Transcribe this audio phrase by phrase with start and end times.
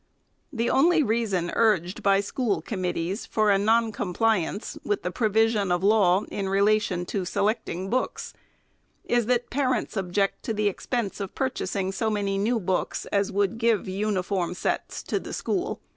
[0.51, 5.83] The only reason urged by school committees for a non compliance with the provision of
[5.83, 8.33] law in relation to selecting books,
[9.03, 13.59] is, that parents object to the expense of purchasing so many new books as would
[13.59, 15.79] give uniform sets to the school.